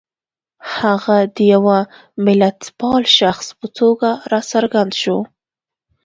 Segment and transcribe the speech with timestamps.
[0.77, 1.79] هغه د یوه
[2.25, 5.17] ملتپال شخص په توګه را څرګند شو.